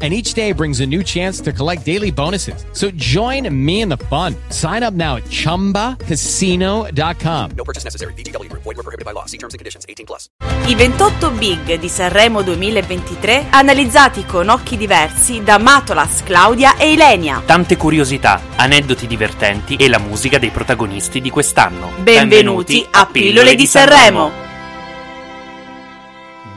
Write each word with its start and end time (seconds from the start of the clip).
and 0.00 0.14
each 0.14 0.32
day 0.32 0.52
brings 0.52 0.80
a 0.80 0.86
new 0.86 1.02
chance 1.02 1.42
to 1.42 1.52
collect 1.52 1.84
daily 1.84 2.10
bonuses. 2.10 2.64
So 2.72 2.90
join 2.92 3.46
me 3.52 3.82
in 3.82 3.90
the 3.90 3.98
fun. 4.08 4.34
Sign 4.48 4.82
up 4.82 4.94
now 4.94 5.16
at 5.16 5.24
ChumbaCasino.com. 5.24 7.50
No 7.54 7.64
purchase 7.64 7.84
necessary. 7.84 8.14
VGW 8.14 8.48
Group. 8.48 8.62
Void 8.62 8.76
were 8.76 8.82
prohibited 8.82 9.04
by 9.04 9.12
law. 9.12 9.26
See 9.26 9.36
terms 9.36 9.52
and 9.52 9.58
conditions. 9.58 9.84
18 9.86 10.06
plus. 10.06 10.30
I 10.66 10.74
28 10.74 11.30
big 11.32 11.78
di 11.78 11.88
Sanremo 11.88 12.42
2023 12.42 13.46
analizzati 13.50 14.24
con 14.24 14.48
occhi 14.48 14.76
diversi 14.76 15.42
da 15.42 15.58
Matolas, 15.58 16.22
Claudia 16.22 16.76
e 16.76 16.92
Ilenia. 16.92 17.42
Tante 17.44 17.76
curiosità, 17.76 18.40
aneddoti 18.56 19.06
divertenti 19.06 19.76
e 19.76 19.88
la 19.88 19.98
musica 19.98 20.38
dei 20.38 20.50
protagonisti 20.50 21.20
di 21.20 21.30
quest'anno. 21.30 21.92
Benvenuti, 21.98 22.86
a 22.90 23.06
Pillole 23.06 23.54
di 23.54 23.66
Sanremo. 23.66 24.49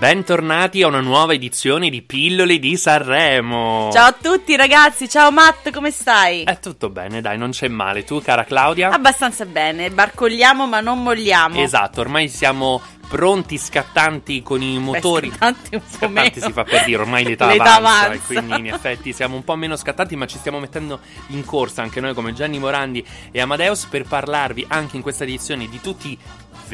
Bentornati 0.08 0.82
a 0.82 0.88
una 0.88 1.00
nuova 1.00 1.32
edizione 1.32 1.90
di 1.90 2.02
Pillole 2.02 2.60
di 2.60 2.76
Sanremo. 2.76 3.90
Ciao 3.94 4.08
a 4.08 4.12
tutti 4.12 4.54
ragazzi, 4.58 5.08
ciao 5.08 5.32
Matt, 5.32 5.72
come 5.72 5.92
stai? 5.92 6.44
È 6.44 6.60
tutto 6.60 6.90
bene, 6.90 7.22
dai, 7.22 7.38
non 7.38 7.52
c'è 7.52 7.70
male. 7.70 8.04
Tu, 8.04 8.22
cara 8.22 8.44
Claudia? 8.44 8.90
Abbastanza 8.90 9.46
bene, 9.46 9.92
barcolliamo 9.92 10.68
ma 10.68 10.82
non 10.82 11.02
molliamo. 11.02 11.58
Esatto, 11.58 12.02
ormai 12.02 12.28
siamo 12.28 12.82
pronti, 13.08 13.58
scattanti 13.58 14.44
con 14.44 14.62
i 14.62 14.78
motori. 14.78 15.30
Beh, 15.30 15.36
scattanti 15.38 15.76
un 15.76 15.80
po' 15.82 15.96
Scattanti 15.96 16.32
meno. 16.40 16.48
si 16.48 16.52
fa 16.52 16.64
per 16.66 16.84
dire, 16.84 17.02
ormai 17.02 17.24
l'età, 17.24 17.46
L'età 17.46 17.76
avanza, 17.78 18.06
avanza. 18.08 18.26
quindi 18.26 18.58
in 18.58 18.74
effetti 18.74 19.14
siamo 19.14 19.38
un 19.38 19.46
po' 19.46 19.56
meno 19.56 19.78
scattanti, 19.78 20.18
ma 20.18 20.26
ci 20.26 20.38
stiamo 20.38 20.60
mettendo 20.60 21.00
in 21.28 21.46
corsa 21.46 21.82
anche 21.82 22.02
noi 22.02 22.14
come 22.14 22.34
Gianni 22.34 22.60
Morandi 22.60 23.06
e 23.32 23.40
Amadeus 23.40 23.86
per 23.86 24.04
parlarvi 24.04 24.66
anche 24.68 24.98
in 24.98 25.02
questa 25.02 25.24
edizione 25.24 25.70
di 25.70 25.80
tutti 25.80 26.20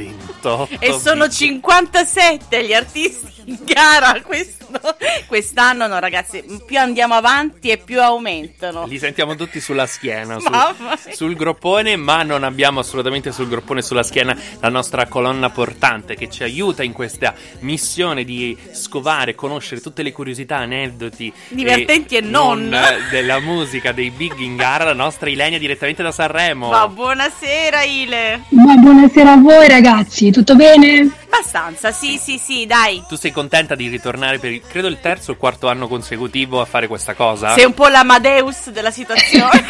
28 0.03 0.67
E 0.79 0.99
sono 0.99 1.23
big. 1.25 1.31
57 1.33 2.65
gli 2.65 2.73
artisti 2.73 3.33
in 3.45 3.57
gara 3.63 4.21
questo- 4.21 4.58
quest'anno, 5.27 5.87
no 5.87 5.99
ragazzi, 5.99 6.43
più 6.65 6.77
andiamo 6.77 7.15
avanti 7.15 7.69
e 7.69 7.77
più 7.77 8.01
aumentano. 8.01 8.85
Li 8.85 8.97
sentiamo 8.97 9.35
tutti 9.35 9.59
sulla 9.59 9.85
schiena, 9.85 10.39
sul, 10.39 11.13
sul 11.13 11.35
groppone, 11.35 11.95
ma 11.95 12.23
non 12.23 12.43
abbiamo 12.43 12.79
assolutamente 12.79 13.31
sul 13.31 13.47
groppone 13.47 13.81
sulla 13.81 14.03
schiena 14.03 14.35
la 14.59 14.69
nostra 14.69 15.07
colonna 15.07 15.49
portante 15.49 16.15
che 16.15 16.29
ci 16.29 16.43
aiuta 16.43 16.83
in 16.83 16.93
questa 16.93 17.33
missione 17.59 18.23
di 18.23 18.57
scovare, 18.71 19.35
conoscere 19.35 19.81
tutte 19.81 20.03
le 20.03 20.11
curiosità, 20.11 20.57
aneddoti 20.57 21.31
Divertenti 21.49 22.15
e 22.15 22.21
non. 22.21 22.73
eh, 22.73 22.97
della 23.09 23.39
musica 23.39 23.91
dei 23.91 24.11
big 24.11 24.37
in 24.39 24.55
gara, 24.55 24.85
la 24.85 24.93
nostra 24.93 25.29
Ilenia 25.29 25.59
direttamente 25.59 26.03
da 26.03 26.11
Sanremo. 26.11 26.69
Ma 26.69 26.87
buonasera 26.87 27.83
Ile. 27.83 28.41
Ma 28.49 28.75
buonasera 28.75 29.33
a 29.33 29.37
voi 29.37 29.67
ragazzi, 29.67 30.31
tutto 30.31 30.55
bene? 30.55 31.18
Abbastanza, 31.31 31.91
sì, 31.91 32.17
sì, 32.17 32.39
sì, 32.39 32.65
dai. 32.65 33.03
Tu 33.07 33.15
sei 33.15 33.31
contenta 33.31 33.75
di 33.75 33.87
ritornare 33.87 34.39
per 34.39 34.51
il, 34.51 34.61
credo 34.67 34.87
il 34.87 34.99
terzo 34.99 35.29
o 35.29 35.33
il 35.33 35.39
quarto 35.39 35.67
anno 35.67 35.87
consecutivo 35.87 36.59
a 36.59 36.65
fare 36.65 36.87
questa 36.87 37.13
cosa? 37.13 37.53
Sei 37.53 37.65
un 37.65 37.73
po' 37.75 37.87
l'Amadeus 37.87 38.71
della 38.71 38.89
situazione. 38.89 39.63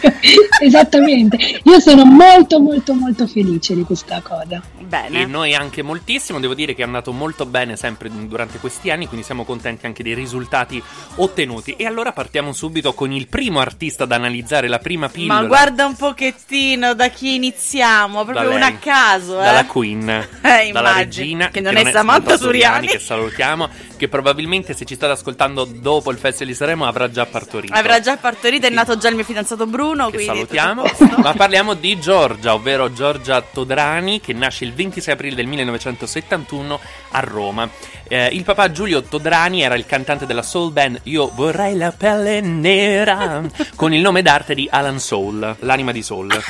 Esattamente, 0.60 1.36
io 1.62 1.80
sono 1.80 2.04
molto 2.06 2.60
molto 2.60 2.94
molto 2.94 3.26
felice 3.26 3.74
di 3.74 3.82
questa 3.82 4.22
cosa. 4.22 4.62
E 4.98 5.08
Bene. 5.08 5.24
noi 5.26 5.54
anche 5.54 5.80
moltissimo, 5.82 6.38
devo 6.38 6.52
dire 6.54 6.74
che 6.74 6.82
è 6.82 6.84
andato 6.84 7.12
molto 7.12 7.46
bene 7.46 7.76
sempre 7.76 8.10
durante 8.26 8.58
questi 8.58 8.90
anni, 8.90 9.06
quindi 9.06 9.24
siamo 9.24 9.44
contenti 9.44 9.86
anche 9.86 10.02
dei 10.02 10.12
risultati 10.14 10.82
ottenuti. 11.16 11.72
E 11.76 11.86
allora 11.86 12.12
partiamo 12.12 12.52
subito 12.52 12.92
con 12.92 13.10
il 13.10 13.26
primo 13.26 13.60
artista 13.60 14.04
da 14.04 14.16
analizzare, 14.16 14.68
la 14.68 14.78
prima 14.78 15.08
pillola. 15.08 15.40
Ma 15.40 15.46
guarda 15.46 15.86
un 15.86 15.96
pochettino 15.96 16.94
da 16.94 17.08
chi 17.08 17.34
iniziamo, 17.36 18.24
proprio 18.24 18.48
Da 18.50 18.54
una 18.54 18.66
lei, 18.68 18.74
a 18.74 18.78
caso, 18.78 19.40
eh. 19.40 19.44
Dalla 19.44 19.64
Queen, 19.64 20.08
Eh, 20.42 20.70
dalla 20.72 20.90
immagino, 20.90 20.94
regina, 20.96 21.48
che 21.48 21.60
non 21.60 21.76
è 21.76 21.90
Samantha 21.90 22.36
Suriani. 22.36 22.86
che 22.88 22.98
salutiamo, 22.98 23.68
che 24.02 24.08
probabilmente 24.08 24.74
se 24.74 24.84
ci 24.84 24.96
state 24.96 25.12
ascoltando 25.12 25.64
dopo 25.64 26.10
il 26.10 26.18
Festival 26.18 26.48
di 26.48 26.58
Sanremo 26.58 26.86
avrà 26.86 27.08
già 27.08 27.24
partorito. 27.24 27.72
Avrà 27.72 28.00
già 28.00 28.16
partorito, 28.16 28.66
è 28.66 28.70
nato 28.70 28.98
già 28.98 29.08
il 29.08 29.14
mio 29.14 29.22
fidanzato 29.22 29.64
Bruno, 29.64 30.10
che 30.10 30.24
salutiamo, 30.24 30.82
ma 31.22 31.32
parliamo 31.34 31.74
di 31.74 32.00
Giorgia, 32.00 32.52
ovvero 32.52 32.92
Giorgia 32.92 33.40
Todrani, 33.40 34.18
che 34.18 34.32
nasce 34.32 34.64
il 34.64 34.72
26 34.72 35.14
aprile 35.14 35.36
del 35.36 35.46
1971 35.46 36.80
a 37.10 37.20
Roma. 37.20 37.70
Eh, 38.08 38.26
il 38.32 38.42
papà 38.42 38.72
Giulio 38.72 39.02
Todrani 39.02 39.62
era 39.62 39.76
il 39.76 39.86
cantante 39.86 40.26
della 40.26 40.42
soul 40.42 40.72
band 40.72 40.98
Io 41.04 41.30
vorrei 41.32 41.76
la 41.76 41.92
pelle 41.92 42.40
nera, 42.40 43.40
con 43.76 43.94
il 43.94 44.00
nome 44.00 44.22
d'arte 44.22 44.56
di 44.56 44.66
Alan 44.68 44.98
Soul, 44.98 45.58
l'anima 45.60 45.92
di 45.92 46.02
Soul. 46.02 46.42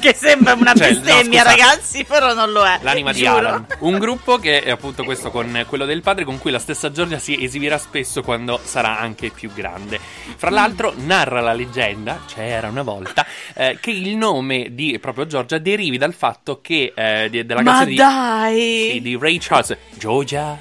Che 0.00 0.14
sembra 0.14 0.54
una 0.54 0.74
Cioè, 0.74 0.92
no, 0.92 1.00
bestemmia, 1.00 1.42
scusa. 1.42 1.50
ragazzi, 1.56 2.04
però 2.04 2.32
non 2.32 2.52
lo 2.52 2.64
è. 2.64 2.78
L'anima 2.82 3.12
di 3.12 3.18
giuro. 3.18 3.36
Alan. 3.36 3.66
Un 3.80 3.98
gruppo 3.98 4.36
che 4.38 4.62
è 4.62 4.70
appunto 4.70 5.02
questo 5.02 5.30
con 5.30 5.64
quello 5.68 5.84
del 5.86 6.02
padre, 6.02 6.24
con 6.24 6.38
cui 6.38 6.50
la 6.52 6.60
stessa 6.60 6.92
Giorgia 6.92 7.18
si 7.18 7.42
esibirà 7.42 7.78
spesso 7.78 8.22
quando 8.22 8.60
sarà 8.62 8.98
anche 8.98 9.30
più 9.30 9.50
grande. 9.52 9.98
Fra 10.36 10.50
l'altro, 10.50 10.92
narra 10.96 11.40
la 11.40 11.52
leggenda, 11.52 12.20
c'era 12.32 12.68
una 12.68 12.82
volta, 12.82 13.26
eh, 13.54 13.78
che 13.80 13.90
il 13.90 14.16
nome 14.16 14.68
di 14.70 14.98
proprio 15.00 15.26
Giorgia 15.26 15.58
derivi 15.58 15.98
dal 15.98 16.14
fatto 16.14 16.60
che 16.60 16.92
eh, 16.94 17.28
di- 17.28 17.44
della 17.44 17.62
Ma 17.62 17.70
canzone 17.70 17.90
di, 17.90 17.96
dai! 17.96 18.88
sì, 18.92 19.00
di 19.00 19.18
Ray 19.20 19.38
Charles, 19.40 19.76
Giorgia, 19.94 20.56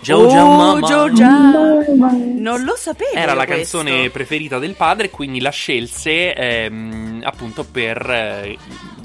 Giorgia, 0.00 0.44
oh, 0.44 0.56
mamma. 0.56 0.86
Giorgia! 0.86 1.28
Non 1.28 2.62
lo 2.62 2.74
sapevo. 2.76 3.12
Era 3.16 3.32
la 3.32 3.46
questo. 3.46 3.78
canzone 3.78 4.10
preferita 4.10 4.58
del 4.58 4.74
padre, 4.74 5.08
quindi 5.08 5.40
la 5.40 5.48
scelse 5.50 6.34
ehm, 6.34 7.13
appunto 7.24 7.64
per 7.64 8.10
eh, 8.10 8.58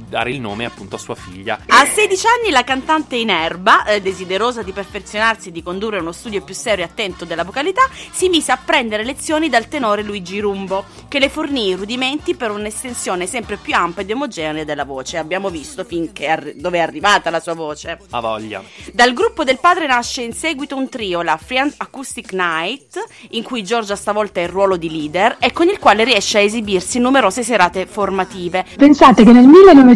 dare 0.09 0.31
il 0.31 0.41
nome 0.41 0.65
appunto 0.65 0.95
a 0.95 0.99
sua 0.99 1.15
figlia. 1.15 1.59
A 1.67 1.85
16 1.85 2.25
anni 2.27 2.51
la 2.51 2.63
cantante 2.63 3.15
in 3.15 3.29
erba, 3.29 3.85
eh, 3.85 4.01
desiderosa 4.01 4.63
di 4.63 4.71
perfezionarsi 4.71 5.49
e 5.49 5.51
di 5.51 5.63
condurre 5.63 5.99
uno 5.99 6.11
studio 6.11 6.41
più 6.41 6.53
serio 6.53 6.83
e 6.83 6.87
attento 6.87 7.23
della 7.23 7.43
vocalità, 7.43 7.87
si 8.11 8.27
mise 8.27 8.51
a 8.51 8.59
prendere 8.63 9.05
lezioni 9.05 9.47
dal 9.47 9.67
tenore 9.67 10.01
Luigi 10.01 10.39
Rumbo, 10.39 10.85
che 11.07 11.19
le 11.19 11.29
fornì 11.29 11.67
i 11.67 11.75
rudimenti 11.75 12.35
per 12.35 12.51
un'estensione 12.51 13.27
sempre 13.27 13.57
più 13.57 13.73
ampia 13.75 14.01
ed 14.01 14.11
omogenea 14.11 14.63
della 14.63 14.83
voce. 14.83 15.17
Abbiamo 15.17 15.49
visto 15.49 15.83
finché 15.83 16.27
arri- 16.27 16.55
dove 16.55 16.79
è 16.79 16.81
arrivata 16.81 17.29
la 17.29 17.39
sua 17.39 17.53
voce. 17.53 17.99
A 18.09 18.19
voglia. 18.19 18.63
Dal 18.91 19.13
gruppo 19.13 19.43
del 19.43 19.59
padre 19.59 19.85
nasce 19.85 20.23
in 20.23 20.33
seguito 20.33 20.75
un 20.75 20.89
trio, 20.89 21.21
la 21.21 21.37
Free 21.37 21.71
Acoustic 21.77 22.33
Night, 22.33 22.99
in 23.29 23.43
cui 23.43 23.63
Giorgia 23.63 23.95
stavolta 23.95 24.39
ha 24.39 24.43
il 24.43 24.49
ruolo 24.49 24.75
di 24.75 24.89
leader 24.89 25.37
e 25.39 25.51
con 25.51 25.67
il 25.67 25.77
quale 25.77 26.03
riesce 26.03 26.39
a 26.39 26.41
esibirsi 26.41 26.97
in 26.97 27.03
numerose 27.03 27.43
serate 27.43 27.85
formative. 27.85 28.65
Pensate 28.75 29.23
che 29.23 29.31
nel 29.31 29.45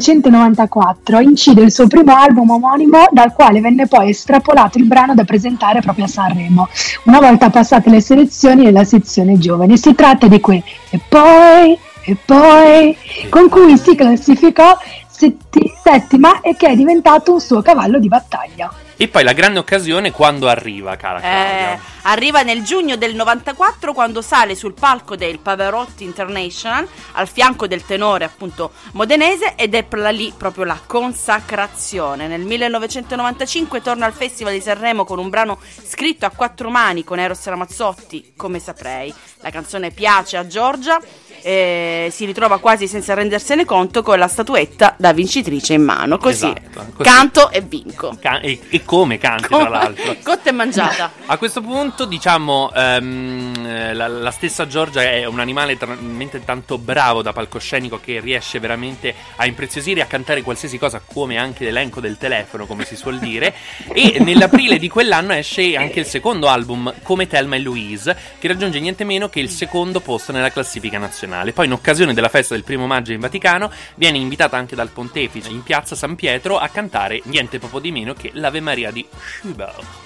1994 0.03 1.19
incide 1.21 1.61
il 1.61 1.71
suo 1.71 1.87
primo 1.87 2.13
album 2.13 2.49
omonimo 2.49 3.07
dal 3.11 3.31
quale 3.33 3.61
venne 3.61 3.87
poi 3.87 4.09
estrapolato 4.09 4.77
il 4.77 4.85
brano 4.85 5.13
da 5.13 5.23
presentare 5.23 5.79
proprio 5.79 6.05
a 6.05 6.09
Sanremo, 6.09 6.67
una 7.05 7.19
volta 7.19 7.49
passate 7.49 7.89
le 7.89 8.01
selezioni 8.01 8.65
nella 8.65 8.83
sezione 8.83 9.37
giovani. 9.37 9.77
Si 9.77 9.95
tratta 9.95 10.27
di 10.27 10.41
quel 10.41 10.61
E 10.89 10.99
poi, 11.07 11.77
e 12.05 12.17
poi, 12.25 12.97
con 13.29 13.47
cui 13.47 13.77
si 13.77 13.95
classificò 13.95 14.77
setti- 15.07 15.71
settima 15.81 16.41
e 16.41 16.55
che 16.57 16.67
è 16.67 16.75
diventato 16.75 17.33
un 17.33 17.39
suo 17.39 17.61
cavallo 17.61 17.99
di 17.99 18.09
battaglia. 18.09 18.82
E 19.03 19.09
poi 19.09 19.25
la 19.25 19.33
grande 19.33 19.59
occasione 19.59 20.11
quando 20.11 20.47
arriva, 20.47 20.95
cara 20.95 21.17
Eh, 21.17 21.21
Claudia. 21.21 21.79
arriva 22.03 22.41
nel 22.41 22.63
giugno 22.63 22.95
del 22.95 23.15
94 23.15 23.91
quando 23.91 24.21
sale 24.21 24.55
sul 24.55 24.73
palco 24.73 25.17
del 25.17 25.39
Pavarotti 25.39 26.05
International 26.05 26.87
al 27.11 27.27
fianco 27.27 27.67
del 27.67 27.83
tenore 27.83 28.23
appunto 28.23 28.71
modenese 28.93 29.55
ed 29.57 29.75
è 29.75 29.85
lì 30.11 30.33
proprio 30.37 30.63
la 30.63 30.79
consacrazione. 30.87 32.27
Nel 32.27 32.45
1995 32.45 33.81
torna 33.81 34.05
al 34.05 34.13
Festival 34.13 34.53
di 34.53 34.61
Sanremo 34.61 35.03
con 35.03 35.19
un 35.19 35.27
brano 35.29 35.59
scritto 35.85 36.25
a 36.25 36.29
quattro 36.29 36.69
mani 36.69 37.03
con 37.03 37.19
Eros 37.19 37.43
Ramazzotti, 37.43 38.31
come 38.37 38.59
saprei. 38.59 39.13
La 39.41 39.49
canzone 39.49 39.91
piace 39.91 40.37
a 40.37 40.47
Giorgia 40.47 40.97
eh, 41.43 42.07
si 42.11 42.25
ritrova 42.25 42.59
quasi 42.59 42.87
senza 42.87 43.13
rendersene 43.13 43.65
conto 43.65 44.01
con 44.01 44.17
la 44.17 44.27
statuetta 44.27 44.95
da 44.97 45.11
vincitrice 45.13 45.73
in 45.73 45.83
mano. 45.83 46.17
Così, 46.17 46.45
Esatto, 46.45 46.93
così. 46.95 47.09
canto 47.09 47.51
e 47.51 47.61
vinco. 47.61 48.17
Ca- 48.19 48.39
e, 48.39 48.59
e 48.69 48.83
come 48.85 49.17
canti, 49.17 49.47
tra 49.47 49.67
l'altro. 49.69 50.15
Cotta 50.23 50.49
e 50.49 50.53
mangiata. 50.53 51.11
A 51.27 51.37
questo 51.37 51.61
punto, 51.61 52.05
diciamo, 52.05 52.71
eh, 52.73 53.93
la, 53.93 54.07
la 54.07 54.31
stessa 54.31 54.67
Giorgia 54.67 55.01
è 55.01 55.25
un 55.25 55.39
animale 55.39 55.77
talmente 55.77 56.43
tanto 56.43 56.77
bravo 56.77 57.21
da 57.21 57.33
palcoscenico 57.33 57.99
che 57.99 58.19
riesce 58.19 58.59
veramente 58.59 59.13
a 59.35 59.45
impreziosire 59.45 59.99
e 59.99 60.03
a 60.03 60.07
cantare 60.07 60.41
qualsiasi 60.41 60.77
cosa, 60.77 61.01
come 61.05 61.37
anche 61.37 61.65
l'elenco 61.65 61.99
del 61.99 62.17
telefono, 62.17 62.65
come 62.65 62.85
si 62.85 62.95
suol 62.95 63.19
dire. 63.19 63.53
e 63.93 64.19
nell'aprile 64.19 64.77
di 64.79 64.87
quell'anno 64.87 65.33
esce 65.33 65.75
anche 65.75 65.99
il 65.99 66.05
secondo 66.05 66.47
album, 66.47 66.93
Come 67.03 67.27
Thelma 67.27 67.55
e 67.55 67.59
Louise, 67.59 68.15
che 68.39 68.47
raggiunge 68.47 68.79
niente 68.79 69.03
meno 69.03 69.27
che 69.29 69.39
il 69.39 69.49
secondo 69.49 69.99
posto 69.99 70.31
nella 70.31 70.51
classifica 70.51 70.97
nazionale. 70.97 71.31
Poi, 71.53 71.65
in 71.65 71.71
occasione 71.73 72.13
della 72.13 72.29
festa 72.29 72.53
del 72.53 72.63
primo 72.63 72.85
maggio 72.87 73.11
in 73.13 73.19
Vaticano, 73.19 73.71
viene 73.95 74.17
invitata 74.17 74.57
anche 74.57 74.75
dal 74.75 74.89
pontefice 74.89 75.49
in 75.49 75.63
piazza 75.63 75.95
San 75.95 76.15
Pietro 76.15 76.57
a 76.57 76.67
cantare 76.67 77.21
niente 77.25 77.59
poco 77.59 77.79
di 77.79 77.91
meno 77.91 78.13
che 78.13 78.31
l'Ave 78.33 78.59
Maria 78.59 78.91
di 78.91 79.05
Schubert. 79.39 80.01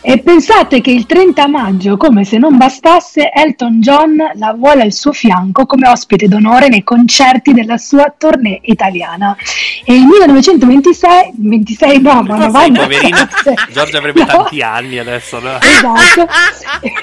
E 0.00 0.18
pensate 0.20 0.80
che 0.80 0.90
il 0.90 1.04
30 1.04 1.46
maggio, 1.48 1.98
come 1.98 2.24
se 2.24 2.38
non 2.38 2.56
bastasse, 2.56 3.30
Elton 3.30 3.80
John 3.80 4.16
la 4.34 4.54
vuole 4.54 4.82
al 4.82 4.92
suo 4.92 5.12
fianco 5.12 5.66
come 5.66 5.86
ospite 5.86 6.28
d'onore 6.28 6.68
nei 6.68 6.82
concerti 6.82 7.52
della 7.52 7.76
sua 7.76 8.12
tournée 8.16 8.58
italiana. 8.62 9.36
E 9.84 9.94
il 9.94 10.06
1926, 10.06 11.32
26 11.36 12.00
no, 12.00 12.22
ma 12.22 12.36
Ma 12.38 12.46
90. 12.46 12.50
sai, 12.58 12.72
poverina, 12.72 13.28
Giorgia 13.70 13.98
avrebbe 13.98 14.20
No. 14.20 14.26
tanti 14.26 14.62
anni 14.62 14.98
adesso, 14.98 15.38
no? 15.40 15.58
Esatto. 15.60 16.26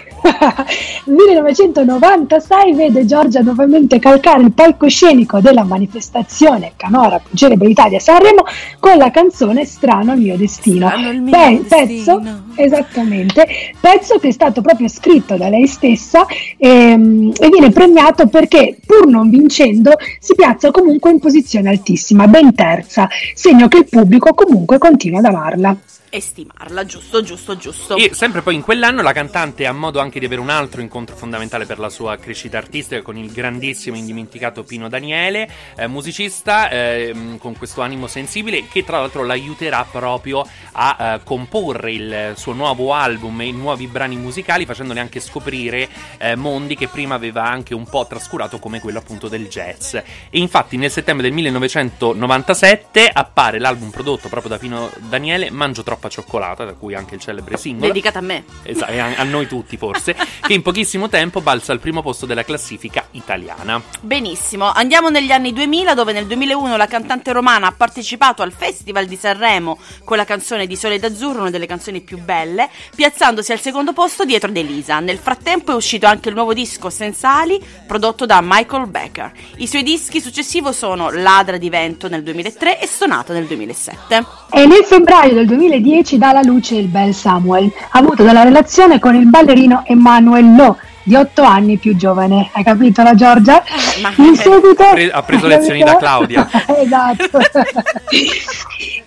1996 1.05 2.73
vede 2.73 3.05
Giorgia 3.05 3.41
nuovamente 3.41 3.99
calcare 3.99 4.41
il 4.41 4.51
palcoscenico 4.51 5.39
della 5.39 5.63
manifestazione 5.63 6.73
Canora 6.75 7.21
celebre 7.33 7.67
d'Italia 7.67 7.97
a 7.97 8.01
Sanremo 8.01 8.43
con 8.79 8.97
la 8.97 9.11
canzone 9.11 9.65
Strano 9.65 10.13
il 10.13 10.21
mio 10.21 10.37
destino. 10.37 10.91
Il 10.97 11.21
mio 11.21 11.31
Pe- 11.31 11.61
destino. 11.67 12.19
Pezzo, 12.19 12.21
esattamente, 12.55 13.47
pezzo 13.79 14.17
che 14.19 14.29
è 14.29 14.31
stato 14.31 14.61
proprio 14.61 14.87
scritto 14.87 15.35
da 15.37 15.49
lei 15.49 15.67
stessa 15.67 16.25
ehm, 16.57 17.31
e 17.37 17.49
viene 17.49 17.69
premiato 17.69 18.27
perché 18.27 18.77
pur 18.85 19.07
non 19.07 19.29
vincendo 19.29 19.93
si 20.19 20.33
piazza 20.35 20.71
comunque 20.71 21.11
in 21.11 21.19
posizione 21.19 21.69
altissima, 21.69 22.27
ben 22.27 22.53
terza, 22.53 23.07
segno 23.33 23.67
che 23.67 23.77
il 23.77 23.87
pubblico 23.89 24.33
comunque 24.33 24.77
continua 24.77 25.19
ad 25.19 25.25
amarla. 25.25 25.77
E 26.15 26.21
stimarla, 26.21 26.85
giusto, 26.85 27.21
giusto, 27.21 27.57
giusto. 27.57 27.97
E 27.97 28.11
sempre 28.13 28.41
poi 28.41 28.55
in 28.55 28.61
quell'anno 28.61 29.01
la 29.01 29.11
cantante 29.11 29.65
ha 29.65 29.73
modo 29.73 29.99
anche 29.99 30.17
di 30.17 30.25
avere 30.25 30.39
un 30.39 30.49
altro 30.49 30.79
incontro 30.79 31.13
fondamentale 31.13 31.65
per 31.65 31.77
la 31.77 31.89
sua 31.89 32.15
crescita 32.15 32.57
artistica 32.57 33.01
con 33.01 33.17
il 33.17 33.33
grandissimo 33.33 33.97
e 33.97 33.99
indimenticato 33.99 34.63
Pino 34.63 34.87
Daniele, 34.87 35.49
eh, 35.75 35.87
musicista 35.87 36.69
ehm, 36.69 37.37
con 37.37 37.57
questo 37.57 37.81
animo 37.81 38.07
sensibile 38.07 38.65
che 38.69 38.85
tra 38.85 38.99
l'altro 38.99 39.25
l'aiuterà 39.25 39.85
proprio 39.91 40.47
a 40.71 40.97
eh, 40.97 41.23
comporre 41.25 41.91
il 41.91 42.33
suo 42.37 42.53
nuovo 42.53 42.93
album 42.93 43.41
e 43.41 43.47
i 43.47 43.51
nuovi 43.51 43.85
brani 43.87 44.15
musicali 44.15 44.65
facendole 44.65 45.01
anche 45.01 45.19
scoprire 45.19 45.89
eh, 46.17 46.37
mondi 46.37 46.77
che 46.77 46.87
prima 46.87 47.15
aveva 47.15 47.43
anche 47.43 47.73
un 47.73 47.83
po' 47.83 48.07
trascurato 48.07 48.57
come 48.57 48.79
quello 48.79 48.99
appunto 48.99 49.27
del 49.27 49.49
jazz. 49.49 49.95
E 49.95 50.05
infatti 50.31 50.77
nel 50.77 50.91
settembre 50.91 51.25
del 51.25 51.35
1997 51.35 53.09
appare 53.11 53.59
l'album 53.59 53.89
prodotto 53.89 54.29
proprio 54.29 54.51
da 54.51 54.57
Pino 54.57 54.89
Daniele, 55.09 55.51
Mangio 55.51 55.83
troppa 56.05 56.09
cioccolata, 56.09 56.65
da 56.65 56.73
cui 56.73 56.93
anche 56.93 57.15
il 57.15 57.21
celebre 57.21 57.57
singolo. 57.57 57.87
Dedicata 57.87 58.19
a 58.19 58.21
me. 58.21 58.43
Esatto, 58.63 58.91
e 58.91 58.99
a, 58.99 59.15
a 59.17 59.23
noi 59.23 59.47
tutti 59.47 59.77
forse, 59.77 60.15
che 60.41 60.53
in 60.53 60.61
pochissimo 60.61 61.09
tempo 61.09 61.41
balza 61.41 61.71
al 61.71 61.79
primo 61.79 62.01
posto 62.01 62.25
della 62.25 62.43
classifica 62.43 63.07
italiana. 63.11 63.81
Benissimo, 64.01 64.71
andiamo 64.71 65.09
negli 65.09 65.31
anni 65.31 65.53
2000 65.53 65.93
dove 65.93 66.13
nel 66.13 66.25
2001 66.25 66.77
la 66.77 66.87
cantante 66.87 67.31
romana 67.31 67.67
ha 67.67 67.73
partecipato 67.75 68.41
al 68.41 68.51
Festival 68.51 69.05
di 69.05 69.15
Sanremo 69.15 69.77
con 70.03 70.17
la 70.17 70.25
canzone 70.25 70.67
di 70.67 70.75
Sole 70.75 70.99
d'Azzurro, 70.99 71.41
una 71.41 71.49
delle 71.49 71.65
canzoni 71.65 72.01
più 72.01 72.19
belle, 72.19 72.69
piazzandosi 72.95 73.51
al 73.51 73.59
secondo 73.59 73.93
posto 73.93 74.25
dietro 74.25 74.49
ad 74.49 74.57
Elisa. 74.57 74.99
Nel 74.99 75.17
frattempo 75.17 75.71
è 75.71 75.75
uscito 75.75 76.05
anche 76.05 76.29
il 76.29 76.35
nuovo 76.35 76.53
disco 76.53 76.89
Senza 76.89 77.35
Ali 77.35 77.61
prodotto 77.87 78.25
da 78.25 78.39
Michael 78.41 78.87
Becker. 78.87 79.31
I 79.57 79.67
suoi 79.67 79.83
dischi 79.83 80.21
successivi 80.21 80.53
sono 80.73 81.09
Ladra 81.09 81.57
di 81.57 81.69
vento 81.69 82.07
nel 82.07 82.23
2003 82.23 82.79
e 82.79 82.87
Sonata 82.87 83.33
nel 83.33 83.45
2007. 83.45 84.25
E 84.51 84.65
nel 84.65 84.83
febbraio 84.83 85.33
del 85.33 85.45
2010 85.47 85.94
dà 86.17 86.29
alla 86.29 86.41
luce 86.41 86.75
il 86.75 86.87
bel 86.87 87.13
Samuel, 87.13 87.71
avuto 87.91 88.23
dalla 88.23 88.43
relazione 88.43 88.99
con 88.99 89.15
il 89.15 89.27
ballerino 89.27 89.83
Emanuel 89.85 90.55
Lo, 90.55 90.77
di 91.03 91.15
8 91.15 91.43
anni 91.43 91.77
più 91.77 91.95
giovane. 91.95 92.49
Hai 92.51 92.63
capito 92.63 93.03
la 93.03 93.13
Giorgia? 93.13 93.63
Ma- 94.01 94.13
In 94.17 94.35
seguito 94.35 94.83
Ha 94.83 94.93
pre- 94.93 95.11
ha 95.11 95.21
preso 95.23 95.47
lezioni 95.47 95.83
da 95.83 95.95
Claudia. 95.97 96.49
esatto. 96.77 97.39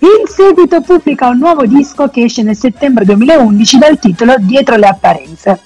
In 0.01 0.27
seguito 0.27 0.81
pubblica 0.81 1.29
un 1.29 1.39
nuovo 1.39 1.67
disco 1.67 2.09
che 2.09 2.25
esce 2.25 2.43
nel 2.43 2.57
settembre 2.57 3.05
2011 3.05 3.79
dal 3.79 3.99
titolo 3.99 4.37
Dietro 4.39 4.77
le 4.77 4.87
apparenze. 4.87 5.61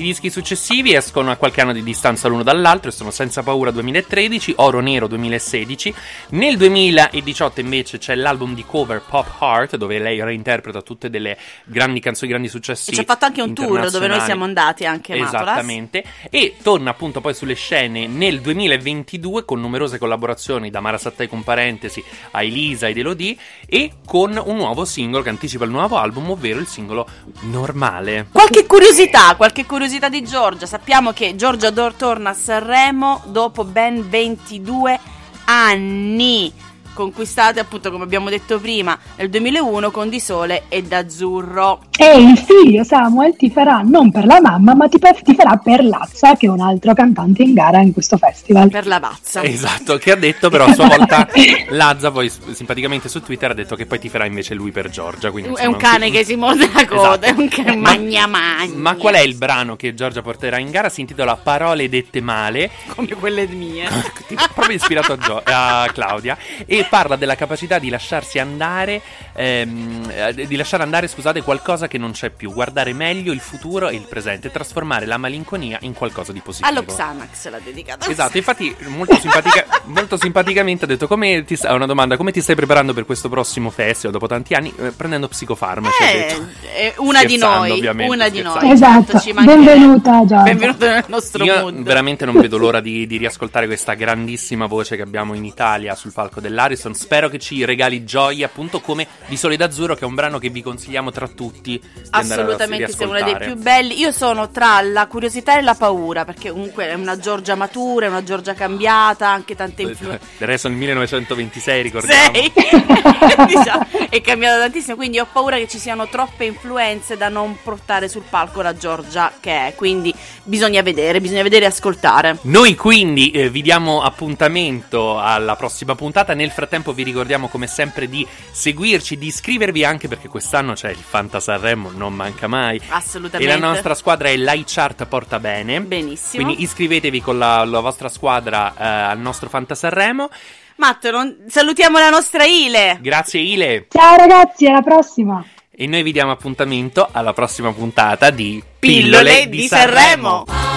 I 0.00 0.02
dischi 0.02 0.30
successivi 0.30 0.94
escono 0.94 1.30
a 1.30 1.36
qualche 1.36 1.60
anno 1.60 1.74
di 1.74 1.82
distanza 1.82 2.26
l'uno 2.26 2.42
dall'altro 2.42 2.88
e 2.88 2.92
sono 2.92 3.10
Senza 3.10 3.42
Paura 3.42 3.70
2013, 3.70 4.54
Oro 4.56 4.80
Nero 4.80 5.06
2016. 5.06 5.94
Nel 6.30 6.56
2018 6.56 7.60
invece 7.60 7.98
c'è 7.98 8.14
l'album 8.14 8.54
di 8.54 8.64
cover 8.64 9.02
Pop 9.06 9.30
Heart 9.38 9.76
dove 9.76 9.98
lei 9.98 10.18
reinterpreta 10.24 10.80
tutte 10.80 11.10
delle 11.10 11.36
grandi 11.64 12.00
canzoni, 12.00 12.30
grandi 12.30 12.48
successi. 12.48 12.92
E 12.92 12.94
ci 12.94 13.00
ha 13.00 13.04
fatto 13.04 13.26
anche 13.26 13.42
un 13.42 13.52
tour 13.52 13.90
dove 13.90 14.06
noi 14.06 14.20
siamo 14.20 14.44
andati 14.44 14.86
anche 14.86 15.14
Matolas. 15.18 15.42
Esattamente. 15.42 16.04
E 16.30 16.56
torna 16.62 16.88
appunto 16.88 17.20
poi 17.20 17.34
sulle 17.34 17.52
scene 17.52 18.06
nel 18.06 18.40
2022 18.40 19.44
con 19.44 19.60
numerose 19.60 19.98
collaborazioni 19.98 20.70
da 20.70 20.80
Mara 20.80 20.96
Sattai 20.96 21.28
con 21.28 21.44
parentesi 21.44 22.02
a 22.30 22.42
Elisa 22.42 22.88
ed 22.88 22.96
Elodie 22.96 23.36
e 23.66 23.92
con 24.06 24.40
un 24.42 24.56
nuovo 24.56 24.86
singolo 24.86 25.22
che 25.22 25.28
anticipa 25.28 25.64
il 25.64 25.70
nuovo 25.70 25.98
album, 25.98 26.30
ovvero 26.30 26.58
il 26.58 26.66
singolo 26.66 27.06
Normale. 27.40 28.28
Qualche 28.32 28.64
curiosità, 28.64 29.34
qualche 29.36 29.66
curiosità 29.66 29.88
di 30.08 30.22
Giorgia. 30.22 30.66
Sappiamo 30.66 31.12
che 31.12 31.34
Giorgia 31.34 31.70
Dor 31.70 31.94
torna 31.94 32.30
a 32.30 32.34
Sanremo 32.34 33.22
dopo 33.26 33.64
ben 33.64 34.08
22 34.08 35.00
anni. 35.46 36.52
Conquistate 37.00 37.60
appunto 37.60 37.90
come 37.90 38.04
abbiamo 38.04 38.28
detto 38.28 38.60
prima 38.60 38.98
nel 39.16 39.30
2001 39.30 39.90
con 39.90 40.10
Di 40.10 40.20
Sole 40.20 40.64
e 40.68 40.82
d'Azzurro. 40.82 41.84
E 41.96 42.18
il 42.20 42.36
figlio 42.36 42.84
Samuel 42.84 43.36
ti 43.36 43.50
farà 43.50 43.80
non 43.82 44.10
per 44.10 44.26
la 44.26 44.38
mamma, 44.38 44.74
ma 44.74 44.86
ti, 44.86 44.98
ti 45.22 45.34
farà 45.34 45.56
per 45.56 45.82
Lazza, 45.82 46.36
che 46.36 46.44
è 46.44 46.50
un 46.50 46.60
altro 46.60 46.92
cantante 46.92 47.42
in 47.42 47.54
gara 47.54 47.80
in 47.80 47.94
questo 47.94 48.18
festival. 48.18 48.68
Per 48.68 48.86
la 48.86 49.00
pazza. 49.00 49.42
Esatto, 49.42 49.96
che 49.96 50.12
ha 50.12 50.16
detto 50.16 50.50
però 50.50 50.66
a 50.66 50.74
sua 50.74 50.88
volta 50.94 51.26
Lazza 51.70 52.10
poi 52.10 52.30
simpaticamente 52.50 53.08
su 53.08 53.22
Twitter 53.22 53.52
ha 53.52 53.54
detto 53.54 53.76
che 53.76 53.86
poi 53.86 53.98
ti 53.98 54.10
farà 54.10 54.26
invece 54.26 54.52
lui 54.52 54.70
per 54.70 54.90
Giorgia. 54.90 55.30
Quindi, 55.30 55.54
È 55.54 55.64
un 55.64 55.74
insomma, 55.74 55.92
cane 55.92 56.10
che 56.10 56.22
si 56.22 56.36
morde 56.36 56.70
la 56.70 56.86
coda, 56.86 57.26
è 57.28 57.34
un 57.34 57.48
cane 57.52 57.76
Ma- 57.76 57.94
magna 57.94 58.26
magna. 58.26 58.76
Ma 58.76 58.94
qual 58.96 59.14
è 59.14 59.20
il 59.20 59.36
brano 59.36 59.74
che 59.74 59.94
Giorgia 59.94 60.20
porterà 60.20 60.58
in 60.58 60.70
gara? 60.70 60.90
Si 60.90 61.00
intitola 61.00 61.34
Parole 61.36 61.88
dette 61.88 62.20
male 62.20 62.70
Come 62.94 63.08
quelle 63.08 63.46
mie. 63.46 63.88
Tipo, 64.30 64.44
proprio 64.54 64.76
ispirato 64.76 65.12
a, 65.14 65.16
Gio- 65.16 65.42
a 65.44 65.88
Claudia 65.92 66.36
e 66.66 66.86
parla 66.90 67.16
della 67.16 67.36
capacità 67.36 67.78
di 67.78 67.88
lasciarsi 67.88 68.38
andare 68.40 69.00
ehm, 69.32 70.10
eh, 70.12 70.46
di 70.46 70.56
lasciare 70.56 70.82
andare 70.82 71.06
scusate 71.06 71.40
qualcosa 71.42 71.86
che 71.88 71.96
non 71.98 72.10
c'è 72.12 72.30
più 72.30 72.52
guardare 72.52 72.92
meglio 72.92 73.32
il 73.32 73.40
futuro 73.40 73.88
e 73.88 73.94
il 73.94 74.06
presente 74.08 74.50
trasformare 74.50 75.06
la 75.06 75.16
malinconia 75.16 75.78
in 75.82 75.94
qualcosa 75.94 76.32
di 76.32 76.40
positivo 76.40 76.68
Allo 76.68 76.84
Xanax 76.84 77.48
l'ha 77.48 77.60
dedicata. 77.62 78.08
Esatto, 78.10 78.36
infatti 78.38 78.74
molto, 78.88 79.16
simpatica- 79.18 79.66
molto 79.84 80.16
simpaticamente 80.18 80.84
ha 80.84 80.88
detto 80.88 81.06
come 81.06 81.44
ti 81.44 81.56
una 81.62 81.86
domanda, 81.86 82.16
come 82.16 82.32
ti 82.32 82.40
stai 82.40 82.56
preparando 82.56 82.92
per 82.92 83.06
questo 83.06 83.28
prossimo 83.28 83.70
festival 83.70 84.12
dopo 84.12 84.26
tanti 84.26 84.54
anni? 84.54 84.72
Eh, 84.76 84.90
prendendo 84.90 85.28
psicofarmaci, 85.28 86.02
Eh, 86.02 86.16
detto. 86.16 86.46
eh, 86.74 86.94
una 86.98 87.22
di 87.24 87.36
noi, 87.36 87.70
ovviamente, 87.70 88.12
una 88.12 88.28
di 88.28 88.38
scherzando. 88.38 88.60
noi. 88.66 88.72
Esatto, 88.72 89.04
certo, 89.12 89.18
ci 89.20 89.32
mancherebbe. 89.32 89.64
benvenuta 89.64 90.10
Giorgia. 90.26 90.42
Benvenuto 90.42 90.86
nel 90.86 91.04
nostro 91.06 91.44
Io 91.44 91.60
mood. 91.60 91.82
veramente 91.82 92.24
non 92.24 92.34
vedo 92.40 92.58
l'ora 92.58 92.80
di, 92.80 93.06
di 93.06 93.16
riascoltare 93.16 93.66
questa 93.66 93.94
grandissima 93.94 94.66
voce 94.66 94.96
che 94.96 95.02
abbiamo 95.02 95.34
in 95.34 95.44
Italia 95.44 95.94
sul 95.94 96.12
palco 96.12 96.40
dell'Arison. 96.80 96.94
Spero 96.94 97.28
che 97.28 97.38
ci 97.38 97.64
regali 97.64 98.04
gioia, 98.04 98.46
appunto 98.46 98.80
come 98.80 99.06
di 99.26 99.36
Sole 99.36 99.56
d'Azzurro, 99.56 99.94
che 99.94 100.00
è 100.00 100.06
un 100.06 100.14
brano 100.14 100.38
che 100.38 100.48
vi 100.48 100.62
consigliamo 100.62 101.10
tra 101.10 101.28
tutti 101.28 101.80
Assolutamente, 102.10 102.92
sei 102.92 103.06
uno 103.06 103.22
dei 103.22 103.36
più 103.36 103.56
belli. 103.56 103.98
Io 103.98 104.10
sono 104.12 104.50
tra 104.50 104.80
la 104.80 105.06
curiosità 105.06 105.58
e 105.58 105.62
la 105.62 105.74
paura, 105.74 106.24
perché 106.24 106.50
comunque 106.50 106.88
è 106.88 106.94
una 106.94 107.18
Giorgia 107.18 107.54
matura, 107.54 108.06
è 108.06 108.08
una 108.08 108.22
Giorgia 108.22 108.54
cambiata, 108.54 109.28
anche 109.28 109.54
tante 109.54 109.82
influenze. 109.82 110.26
Del 110.38 110.48
resto 110.48 110.68
nel 110.68 110.78
1926, 110.78 111.82
ricordiamo. 111.82 112.32
Sei 112.32 112.52
Diciamo, 113.46 113.86
è 114.08 114.20
cambiata 114.20 114.60
tantissimo, 114.60 114.96
quindi 114.96 115.18
ho 115.18 115.26
paura 115.30 115.56
che 115.56 115.68
ci 115.68 115.78
siano 115.78 116.08
troppe 116.08 116.44
influenze 116.44 117.16
da 117.16 117.28
non 117.28 117.58
portare 117.62 118.08
sul 118.08 118.24
palco 118.28 118.62
la 118.62 118.76
Giorgia 118.76 119.32
che 119.38 119.68
è. 119.68 119.74
Quindi 119.74 120.14
bisogna 120.42 120.82
vedere, 120.82 121.20
bisogna 121.20 121.42
vedere 121.42 121.64
e 121.64 121.68
ascoltare. 121.68 122.38
Noi 122.42 122.74
quindi 122.74 123.30
eh, 123.30 123.50
vi 123.50 123.62
diamo 123.62 124.02
appuntamento 124.02 125.18
alla 125.18 125.56
prossima 125.56 125.94
puntata. 125.94 126.34
Nel 126.34 126.50
frattempo 126.50 126.59
vi 126.92 127.02
ricordiamo 127.02 127.48
come 127.48 127.66
sempre 127.66 128.08
di 128.08 128.26
seguirci, 128.50 129.16
di 129.16 129.26
iscrivervi 129.26 129.84
anche 129.84 130.08
perché 130.08 130.28
quest'anno 130.28 130.74
c'è 130.74 130.90
il 130.90 130.96
Fanta 130.96 131.40
Sanremo, 131.40 131.90
non 131.94 132.14
manca 132.14 132.46
mai. 132.46 132.80
Assolutamente. 132.88 133.52
E 133.52 133.58
la 133.58 133.66
nostra 133.66 133.94
squadra 133.94 134.28
è 134.28 134.36
l'iChart 134.36 135.06
Porta 135.06 135.38
Bene. 135.38 135.80
Benissimo. 135.80 136.44
Quindi 136.44 136.62
iscrivetevi 136.62 137.20
con 137.20 137.38
la, 137.38 137.64
la 137.64 137.80
vostra 137.80 138.08
squadra 138.08 138.72
eh, 138.76 138.84
al 138.84 139.18
nostro 139.18 139.48
Fanta 139.48 139.74
Sanremo. 139.74 140.28
Matteo, 140.76 141.10
non- 141.10 141.36
salutiamo 141.46 141.98
la 141.98 142.08
nostra 142.08 142.44
Ile. 142.44 142.98
Grazie 143.00 143.40
Ile. 143.40 143.86
Ciao 143.90 144.16
ragazzi, 144.16 144.66
alla 144.66 144.80
prossima! 144.80 145.44
E 145.70 145.86
noi 145.86 146.02
vi 146.02 146.12
diamo 146.12 146.32
appuntamento 146.32 147.08
alla 147.10 147.32
prossima 147.32 147.72
puntata 147.72 148.30
di 148.30 148.62
Pillole 148.78 149.48
di 149.48 149.66
Sanremo. 149.66 150.69